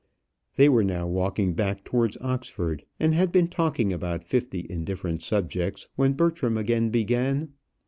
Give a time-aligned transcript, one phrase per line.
[0.55, 5.89] They were now walking back towards Oxford, and had been talking about fifty indifferent subjects,
[5.95, 7.49] when Bertram again began.